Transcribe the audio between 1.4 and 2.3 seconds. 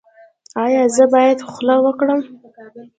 خوله وکړم؟